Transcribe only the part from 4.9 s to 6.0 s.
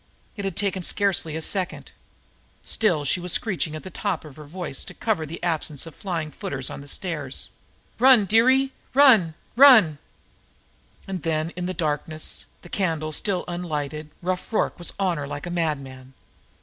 cover the absence of